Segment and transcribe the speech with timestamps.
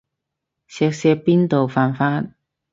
[0.67, 2.25] 錫錫邊度犯法